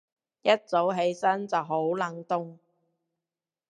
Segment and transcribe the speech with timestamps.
[0.41, 2.57] 一早起身就好冷凍